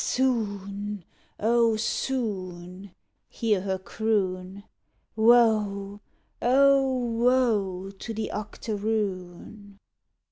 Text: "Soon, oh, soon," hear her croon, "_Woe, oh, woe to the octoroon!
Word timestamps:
"Soon, 0.03 1.03
oh, 1.39 1.75
soon," 1.75 2.89
hear 3.29 3.61
her 3.61 3.77
croon, 3.77 4.63
"_Woe, 5.15 5.99
oh, 6.41 6.97
woe 7.05 7.91
to 7.91 8.11
the 8.11 8.31
octoroon! 8.31 9.77